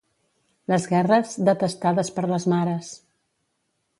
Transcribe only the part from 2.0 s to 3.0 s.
per les mares.